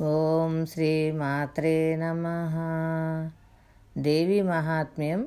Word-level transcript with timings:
ఓం 0.00 0.66
శ్రీ 0.66 1.10
మాత్రే 1.10 1.96
నమ. 1.96 2.24
దేవి 3.98 4.42
మహాత్మ్యం 4.42 5.26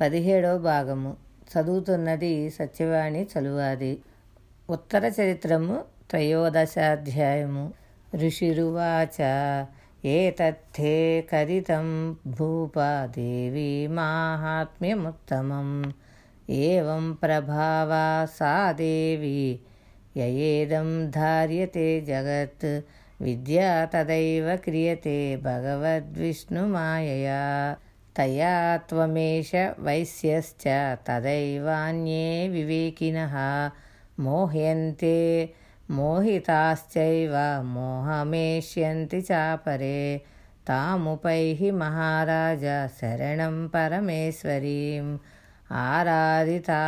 పదిహేడవ 0.00 0.58
భాగము. 0.58 1.16
చదువుతున్నది 1.52 2.50
సత్యవాణి 2.50 3.22
చలువాది. 3.22 3.98
ఉత్తర 4.70 5.12
చరిత్రము 5.20 5.84
త్రయోదశాధ్యాయము. 6.10 7.72
ఋషిరువాచ 8.14 9.22
ఏతత్థే 10.04 11.28
కరితం 11.32 12.16
భూపా 12.26 13.12
దేవి 13.16 13.86
మాహాత్మ్యముత్తమం. 13.86 15.92
ఏం 16.50 17.18
ప్రభావా 17.22 18.24
సా 18.24 18.72
దేవి 18.72 19.60
యయేదం 20.16 21.10
ధార్యతే 21.10 22.00
జగత్ 22.00 22.82
విద్యా 23.19 23.85
తదైవ 23.93 24.55
క్రియతే 24.63 25.35
భగవద్విష్ణుమాయయా 25.45 27.41
తయా 28.15 28.77
త్వమేష 28.89 29.51
వైశ్యశ్చ 29.79 30.95
తదైవాన్యే 31.07 32.47
వివేకినः 32.47 33.35
మోహ్యంతే 34.19 35.49
మోహితాశ్చైవ 35.89 37.33
మోహమేష్యంతి 37.73 39.25
చాపరే 39.29 40.21
తాముపైహి 40.67 41.69
మహారాజ 41.73 42.65
శరణం 42.95 43.69
పరమేశ్వరీం 43.73 45.19
ఆరాధితా 45.83 46.81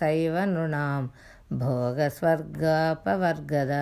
సైవ 0.00 0.44
నృణాం 0.44 1.10
భోగస్వర్గాపవర్గద 1.62 3.72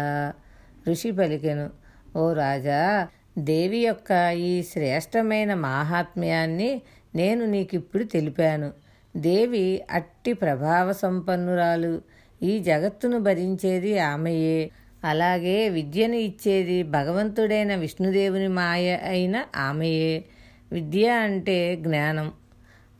ఋషి 0.86 1.12
పలికెను 1.12 1.70
ఓ 2.15 2.33
రాజా 2.33 3.07
దేవి 3.37 3.77
యొక్క 3.77 4.33
ఈ 4.37 4.63
శ్రేష్టమైన 4.63 5.53
మాహాత్మ్యాన్ని 5.53 6.81
నేను 7.15 7.45
నీకిప్పుడు 7.45 8.03
తెలిపాను. 8.03 8.71
దేవి 9.17 9.81
అట్టి 9.91 10.34
ప్రభావ 10.34 10.91
సంపన్నురాలు. 10.93 12.01
ఈ 12.43 12.59
జగత్తును 12.59 13.20
భరించేది 13.20 13.99
ఆమెయే. 13.99 14.71
అలాగే 15.03 15.70
విద్యను 15.70 16.15
ఇచ్చేది 16.15 16.84
భగవంతుడైన 16.84 17.75
విష్ణుదేవుని 17.75 18.47
మాయ 18.47 18.99
అయిన 19.03 19.45
ఆమెయే. 19.55 20.25
విద్య 20.71 21.09
అంటే 21.09 21.75
జ్ఞానం. 21.75 22.31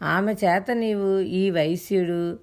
ఆమె 0.03 0.34
చేత 0.34 0.72
నీవు 0.72 1.20
ఈ 1.20 1.50
వైశ్యుడు 1.50 2.40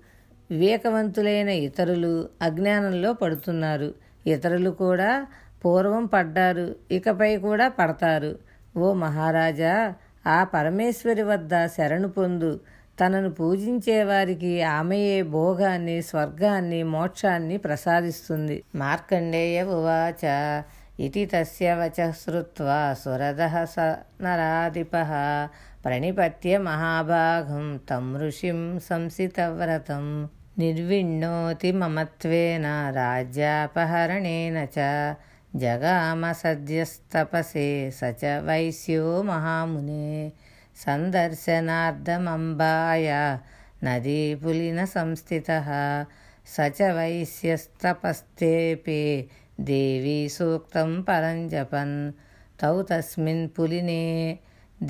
వివేకవంతులైన 0.51 1.49
ఇతరులు 1.49 2.29
అజ్ఞానంలో 2.43 3.13
పడుతున్నారు. 3.13 3.95
ఇతరులు 4.27 4.71
కూడా 4.71 5.27
పూర్వం 5.65 6.07
పడ్డారు 6.07 6.77
ఇకపై 6.91 7.37
కూడా 7.37 7.69
పడతారు. 7.69 8.39
ఓ 8.77 8.93
మహారాజా 8.93 9.95
ఆ 10.27 10.45
పరమేశ్వరి 10.45 11.23
వద్ద 11.23 11.67
శరణు 11.67 12.09
పొందు. 12.09 12.61
తనను 13.01 13.31
పూజించే 13.31 14.05
వారికి 14.05 14.63
ఆమెయే 14.63 15.23
భోగాన్ని 15.23 16.03
స్వర్గాన్ని 16.03 16.83
మోక్షాన్ని 16.83 17.57
ప్రసాదిస్తుంది. 17.57 18.63
మార్కండేయ 18.75 19.63
ఉవాచ 19.63 20.25
ఇతి 21.01 21.27
తస్య 21.27 21.75
వచ 21.75 22.11
శ్రుత్వా 22.13 22.95
సురదః 23.05 23.65
స 23.65 23.77
నరాధిపः 24.23 25.11
ప్రణిపత్య 25.85 26.59
మహాభాగం 26.59 27.81
తం 27.91 28.17
ఋషిం 28.17 28.81
సంసితవ్రతం. 28.91 30.29
నిర్విణ్ణోతి 30.59 31.73
మమత్వేన 31.73 32.93
రాజ్యాపహరణేన 32.97 34.67
చ 34.79 34.79
जगामसद्यस्तपसे 35.61 37.65
स 37.99 38.01
च 38.21 38.23
वैस्यो 38.47 39.05
महामुने 39.23 40.07
सन्दर्शनार्धमम्बाया 40.85 43.23
नदीपुलिनसंस्थितः 43.85 45.69
स 46.55 46.57
च 46.79 46.81
वैश्यस्तपस्थेऽपि 46.99 49.03
देवी 49.73 50.21
सूक्तं 50.37 50.91
परं 51.09 51.39
जपन् 51.49 51.95
तौ 52.61 52.77
तस्मिन् 52.91 53.45
पुलिने 53.57 54.05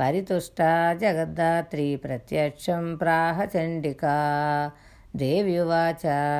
పరితుష్టా 0.00 0.92
జగద్ధాత్రి 0.92 1.96
ప్రత్యక్షం 1.96 2.96
ప్రాహ 2.96 3.44
చండికా. 3.44 4.70
దేవ్యువాచ 5.16 6.34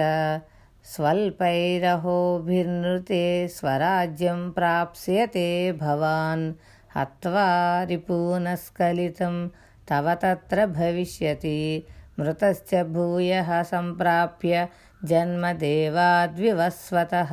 స్వల్పైరహోభిర్నృతే 0.86 3.48
స్వరాజ్యం 3.48 4.50
ప్రాప్స్యతే 4.50 5.72
భవాన్ 5.72 6.54
హత్వా 6.96 7.86
రిపూనస్కలితం 7.88 9.50
తవ 9.90 10.14
తత్ర 10.14 10.64
భవిష్యతి 10.64 11.84
మృతశ్చ 12.18 12.82
భూయ 12.82 13.62
సంప్రాప్య 13.62 14.66
जन्मदेवाद्विवस्वतः। 15.04 17.28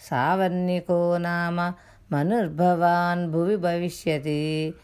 सावर्णिको 0.00 1.18
नाम 1.18 1.74
मनुर्भवान् 2.12 3.32
भुवि 3.32 3.56
भविष्यति। 3.56 4.74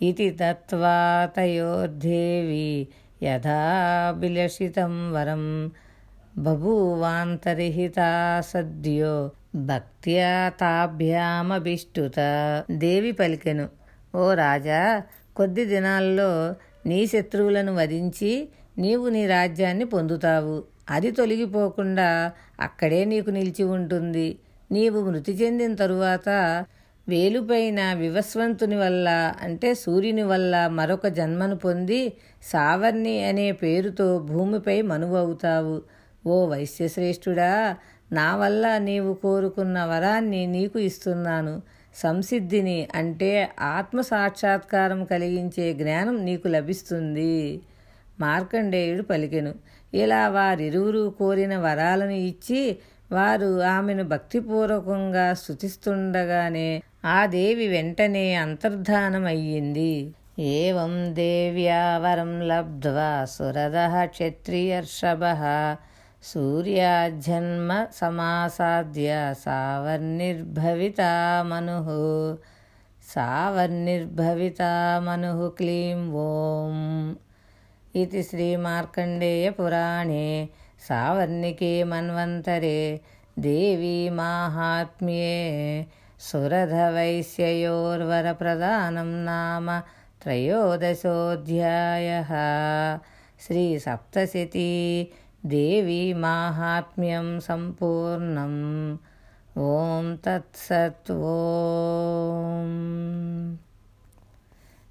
इति 0.02 0.30
दत्त्वा 0.30 1.26
तयोर्देवि 1.26 2.88
यथाभिलषितं 3.22 5.12
वरम्। 5.12 5.70
బభూవాంతరిహితా 6.38 8.40
సద్యో 8.40 9.30
భక్త్యా 9.54 10.48
తాభ్యామభిష్టుత. 10.48 12.14
దేవి 12.70 13.12
పలికెను 13.12 13.68
ఓ 14.14 14.34
రాజా 14.34 15.02
కొద్ది 15.36 15.64
దినాల్లో 15.64 16.54
నీ 16.86 17.06
శత్రువులను 17.06 17.74
వధించి 17.74 18.48
నీవు 18.78 19.08
నీ 19.08 19.26
రాజ్యాన్ని 19.26 19.84
పొందుతావు. 19.84 20.64
అది 20.90 21.10
తొలగిపోకుండా 21.10 22.32
అక్కడే 22.60 23.04
నీకు 23.04 23.30
నిలిచి 23.30 23.64
ఉంటుంది. 23.64 24.38
నీవు 24.72 25.10
మృతి 25.10 25.32
చెందిన 25.32 25.74
తరువాత 25.74 26.64
వేలుపైన 27.08 27.94
వివస్వంతుని 27.94 28.76
వల్ల 28.76 29.34
అంటే 29.42 29.74
సూర్యుని 29.74 30.22
వల్ల 30.22 30.66
మరొక 30.66 31.06
జన్మను 31.06 31.56
పొంది 31.56 32.12
సావర్ణి 32.42 33.24
అనే 33.24 33.52
పేరుతో 33.52 34.18
భూమిపై 34.18 34.82
మనువవుతావు 34.82 35.99
ఓ 36.26 36.46
వైశ్యశ్రేష్ఠుడా 36.46 37.76
నా 38.12 38.36
వల్ల 38.36 38.78
నీవు 38.78 39.14
కోరుకున్న 39.14 39.84
వరాన్ని 39.84 40.46
నీకు 40.46 40.78
ఇస్తున్నాను. 40.78 41.62
సంసిద్ధిని 41.94 42.88
అంటే 42.94 43.48
ఆత్మ 43.60 44.00
సాక్షాత్కారం 44.00 45.04
కలిగించే 45.04 45.72
జ్ఞానం 45.72 46.24
నీకు 46.24 46.48
లభిస్తుంది. 46.48 47.60
మార్కండేయుడు 48.20 49.02
పలికెను. 49.02 49.54
ఇలా 49.94 50.28
వారిరువురు 50.28 51.14
కోరిన 51.18 51.58
వరాలను 51.58 52.10
ఇచ్చి 52.10 52.78
వారు 53.12 53.62
ఆమెను 53.62 54.04
భక్తిపూర్వకంగా 54.04 55.34
స్థుతిస్తుండగానే 55.34 56.82
ఆ 57.04 57.26
దేవి 57.26 57.68
వెంటనే 57.68 58.34
అంతర్ధానమయ్యింది. 58.34 60.14
ఏం 60.38 61.14
దేవ్యావరం 61.14 62.40
లబ్ధ్వా 62.40 63.24
సురద 63.24 64.04
క్షత్రియర్షభ 64.04 65.24
सूर्याजन्मसमासाद्य 66.28 69.10
सावर्निर्भविता 69.42 71.12
मनुः 71.50 71.86
सावर्निर्भविता 73.12 74.72
मनुः 75.06 75.40
क्लीं 75.58 76.00
ॐ 76.24 76.26
इति 78.00 78.20
श्रीमार्कण्डेयपुराणे 78.22 80.26
सावर्णिके 80.88 81.72
मन्वन्तरे 81.92 82.82
देवीमाहात्म्ये 83.46 85.32
सुरधवैश्ययोर्वरप्रदानं 86.30 89.10
नाम 89.30 89.66
त्रयोदशोऽध्यायः। 90.24 92.30
श्रीसप्तशती 93.46 94.68
దేవి 95.46 96.12
మాహాత్మ్యం 96.12 97.40
సంపూర్ణం. 97.40 98.98
ఓం 99.58 100.18
తత్సత్ 100.26 101.12
ఓం 101.12 102.78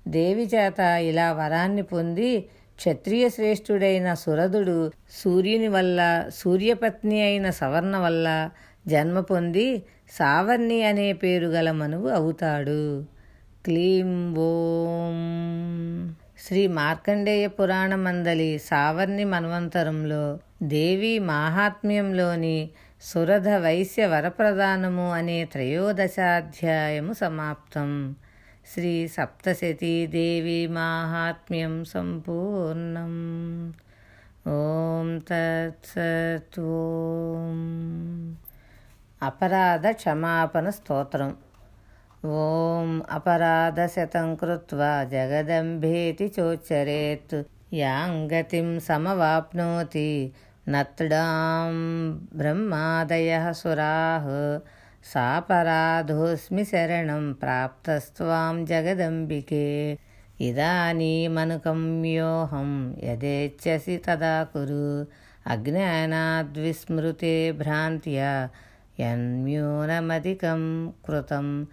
దేవి 0.07 0.43
చేత 0.43 0.79
ఇలా 0.79 1.33
వరాన్ని 1.33 1.81
పొంది 1.81 2.41
క్షత్రియ 2.75 3.29
శ్రేష్ఠుడైన 3.29 4.13
సురదుడు 4.13 4.91
సూర్యుని 5.11 5.67
వల్ల 5.67 6.25
సూర్యపత్ని 6.35 7.21
అయిన 7.21 7.49
సవర్ణ 7.49 7.97
వల్ల 7.97 8.49
జన్మ 8.87 9.19
పొంది 9.19 9.83
సావర్ణి 10.11 10.83
అనే 10.83 11.13
పేరు 11.13 11.47
గల 11.47 11.71
మనువు 11.71 12.07
అవుతాడు. 12.07 13.03
క్లీం 13.65 14.35
ఓం. 14.35 15.19
శ్రీ 16.47 16.67
మార్కండేయ 16.67 17.47
పురాణమందలి 17.47 18.59
సావర్ణి 18.59 19.23
మన్వంతరంలో 19.23 20.39
దేవి 20.63 21.19
మాహాత్మ్యంలోని 21.19 22.69
సురధ 23.01 23.49
వైశ్య 23.49 24.05
వరప్రదానము 24.05 25.11
అనే 25.11 25.45
త్రయోదశాధ్యాయము 25.45 27.13
సమాప్తం. 27.13 28.15
శ్రీ 28.73 29.07
సప్తశతీ 29.07 30.07
దేవి 30.07 30.67
మాహాత్మ్యం 30.67 31.85
సంపూర్ణం. 31.85 33.13
ఓం 34.47 35.19
తత్సత్. 35.19 36.59
అపరాధ 39.25 39.87
క్షమాపణ 39.91 40.69
స్తోత్రం. 40.69 41.35
ॐ 42.25 43.01
अपराधशतं 43.09 44.35
कृत्वा 44.35 45.03
जगदम्भेति 45.03 46.27
चोच्चरेत्। 46.27 47.35
यां 47.73 48.29
गतिं 48.29 48.79
समवाप्नोति। 48.79 50.33
नडां 50.69 52.37
ब्रह्मादयः 52.37 53.51
सुराः। 53.51 54.59
सापराधोऽस्मि 55.03 56.65
शरणं 56.65 57.33
प्राप्तस्त्वां 57.33 58.65
जगदम्बिके। 58.65 59.97
इदानीमनुकम्योऽहं 60.41 62.95
यदेच्छसि 63.03 63.97
तदा 63.97 64.43
कुरु। 64.43 65.05
अज्ञानाद्विस्मृते 65.51 67.51
भ्रान्त्या 67.51 68.49
यन्न्यूनमधिकं 68.99 70.89
कृतम्। 70.89 71.65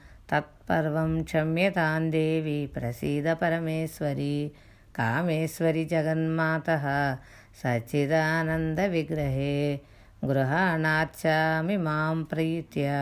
पर्वं 0.69 1.13
क्षम्यतां 1.25 2.11
देवि 2.11 2.59
प्रसीदपरमेश्वरी 2.75 4.37
कामेश्वरि 4.99 5.85
जगन्मातः 5.85 6.85
सच्चिदानन्दविग्रहे 7.63 9.57
गृहाणाच्छामि 10.25 11.77
मां 11.87 12.17
प्रीत्या 12.25 12.99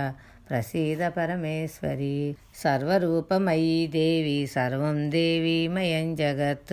प्रसीदपरमेश्वरी 0.48 2.16
सर्वरूपमयी 2.62 3.86
देवी 3.92 4.46
सर्वं 4.46 4.98
देवी 5.10 5.56
मयं 5.74 6.14
जगत् 6.16 6.72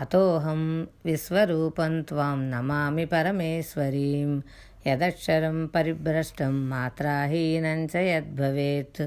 अतोऽहं 0.00 0.62
विश्वरूपं 1.06 2.02
त्वां 2.02 2.36
नमामि 2.38 3.04
परमेश्वरीं। 3.14 4.40
यदक्षरं 4.86 5.66
परिभ्रष्टं 5.74 6.54
मात्राहीनं 6.70 7.86
च 7.86 7.96
यद्भवेत्। 7.96 9.00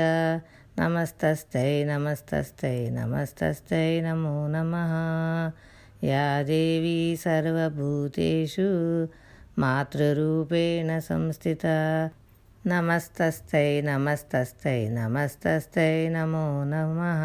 నమస్తస్థై 0.79 1.83
నమస్తస్థై 1.83 2.89
నమస్తస్తై 2.89 4.01
నమో 4.01 4.47
నమ. 4.47 4.73
యా 6.03 6.41
దేవీ 6.41 7.15
సర్వభూతేషు 7.15 8.67
మాతృరూపేణ 9.59 10.99
సంస్థిత. 10.99 11.65
నమస్తస్తై 12.67 13.81
నమస్తస్థై 13.81 14.89
నమస్తస్థై 14.89 16.09
నమో 16.09 16.63
నమః. 16.63 17.23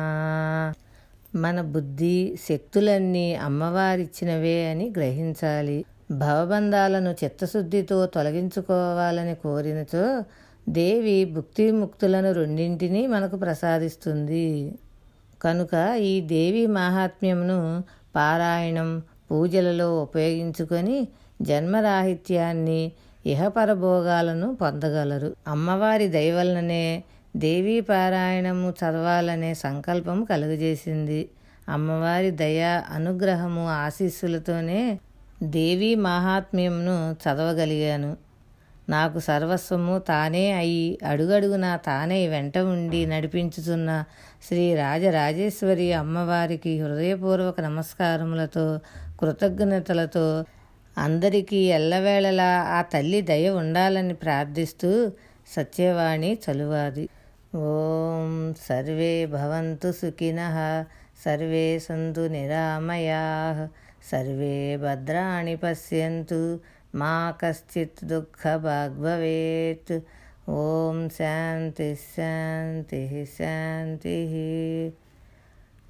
మన 1.38 1.60
బుద్ధి 1.60 2.36
శక్తులన్నీ 2.48 3.34
అమ్మవారిచ్చినవే 3.34 4.70
అని 4.70 4.92
గ్రహించాలి. 4.96 5.84
భవబంధాలను 6.10 7.14
చిత్తశుద్ధితో 7.24 8.06
తొలగించుకోవాలని 8.06 9.34
కోరినచో 9.34 10.24
దేవి 10.68 11.24
భుక్తి 11.24 11.70
ముక్తులను 11.70 12.32
రెండింటినీ 12.32 13.06
మనకు 13.06 13.36
ప్రసాదిస్తుంది. 13.36 14.74
కనుక 15.42 15.96
ఈ 16.00 16.20
దేవి 16.20 16.66
మహాత్మ్యంను 16.66 17.84
పారాయణం 18.16 19.02
పూజలలో 19.30 20.02
ఉపయోగించుకొని 20.02 21.08
జన్మరాహిత్యాన్ని 21.42 22.92
ఇహపరభోగాలను 23.26 24.54
పొందగలరు. 24.54 25.36
అమ్మవారి 25.48 26.08
దయవలననే 26.08 27.04
దేవీ 27.36 27.80
పారాయణము 27.80 28.70
చదవాలనే 28.70 29.54
సంకల్పం 29.54 30.24
కలుగజేసింది. 30.24 31.28
అమ్మవారి 31.68 32.30
దయ 32.30 32.82
అనుగ్రహము 32.90 33.68
ఆశీస్సులతోనే 33.68 34.98
దేవీ 35.42 35.94
మహాత్మ్యంను 35.94 37.12
చదవగలిగాను. 37.12 38.16
నాకు 38.88 39.18
సర్వస్వము 39.20 39.98
తానే 39.98 40.52
అయి 40.52 40.98
అడుగడుగునా 41.04 41.76
తానే 41.76 42.28
వెంట 42.28 42.58
ఉండి 42.58 43.06
నడిపించుతున్న 43.06 44.04
శ్రీ 44.48 44.74
రాజరాజేశ్వరి 44.74 45.92
అమ్మవారికి 45.92 46.80
హృదయపూర్వక 46.80 47.60
నమస్కారములతో 47.60 48.80
కృతజ్ఞతలతో 49.20 50.44
అందరికీ 50.98 51.56
ఎల్లవేళలా 51.56 52.64
ఆ 52.68 52.82
తల్లి 52.82 53.22
దయ 53.22 53.50
ఉండాలని 53.50 54.14
ప్రార్థిస్తూ 54.14 55.12
సత్యవాణి 55.56 56.38
చలువాది. 56.50 57.08
ఓం 57.56 58.54
సర్వే 58.68 59.26
భవంతు 59.26 59.92
సుఖిన 59.92 60.40
సర్వే 61.24 61.78
సంతు 61.78 62.20
నిరామయా 62.20 63.22
సర్వే 64.10 64.76
భద్రాణి 64.76 65.56
పశ్యంతు 65.56 66.60
मा 66.94 67.38
कश्चित् 67.44 68.04
दुःखभाग्भवेत्। 68.04 69.92
ॐ 70.48 71.08
शान्तिः 71.08 71.94
शान्तिः 71.94 73.24
शान्तिः। 73.24 74.34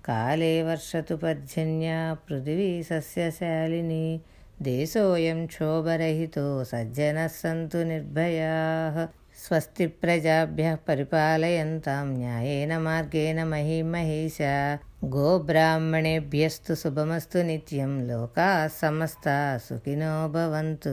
काले 0.04 0.62
वर्षतु 0.62 1.16
पर्जन्या 1.16 2.14
पृथिवी 2.14 2.82
सस्यशालिनी। 2.82 4.20
देशोऽयं 4.62 5.46
क्षोभरहितो 5.46 6.64
सज्जनः 6.64 7.26
सन्तु 7.26 7.78
निर्भयाः। 7.78 9.06
स्वस्ति 9.34 9.86
प्रजाभ्यः 9.86 10.76
परिपालयन्तां 10.76 12.06
न्यायेन 12.06 12.72
मार्गेण 12.78 13.44
महीमहेशा 13.44 14.78
गोब्राह्मणेभ्यस्तु 15.04 16.74
शुभमस्तु 16.74 17.42
नित्यं 17.42 18.08
लोकाः 18.08 18.68
समस्ता 18.68 19.58
सुखिनो 19.58 20.28
भवन्तु। 20.28 20.90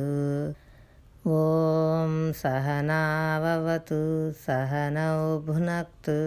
ॐ 1.29 2.31
सहनाववतु 2.31 4.33
सहनौ 4.45 5.39
भुनक्तु 5.39 6.17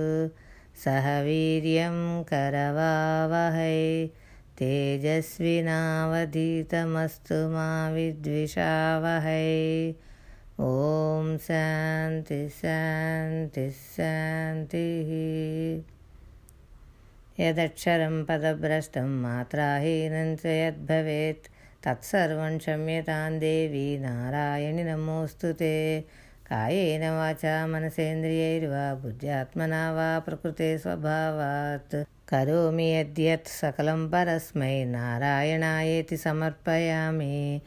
सह 0.85 1.23
वीर्यं 1.23 2.23
करवावहै। 2.23 4.11
तेजस्विनावधीतमस्तु 4.59 7.35
मा 7.35 7.91
विद्विषावहै। 7.91 9.95
ॐ 10.61 11.39
शान्ति 11.39 12.49
शान्ति 12.49 13.71
शान्तिः। 13.71 16.02
यदक्षरं 17.41 18.25
पदभ्रष्टं 18.25 19.23
मात्राहीनं 19.23 20.37
च 20.37 20.47
यद्भवेत् 20.47 21.49
तत्सर्वं 21.85 22.59
क्षम्यतां 22.59 23.39
देवी 23.39 23.99
नारायणि 23.99 24.85
नमोऽस्तु 24.85 25.53
ते। 25.53 26.01
कायेन 26.51 27.03
वाचा 27.11 27.67
मनसेन्द्रियैर्वा 27.67 28.95
बुद्ध्यात्मना 28.95 29.93
वा 29.93 30.19
प्रकृते 30.19 30.79
स्वभावात्। 30.79 31.95
करोमि 32.29 32.95
यद्यत् 32.95 33.49
सकलं 33.49 34.09
परस्मै 34.09 34.85
नारायणायेति 34.85 36.17
समर्पयामि। 36.17 37.61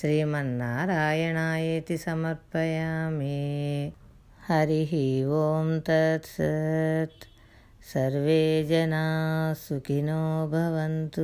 श्रीमन्नारायणायेति 0.00 1.96
समर्पयामि। 1.96 3.38
हरिः 4.48 5.26
ओं 5.26 5.80
तत्सत्। 5.80 7.31
सर्वे 7.82 8.66
जना 8.68 9.54
सुखिनो 9.54 10.48
भवन्तु। 10.48 11.22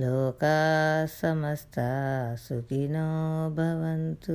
लोकाः 0.00 1.06
समस्ता 1.06 2.36
सुखिनो 2.36 3.50
भवन्तु। 3.50 4.32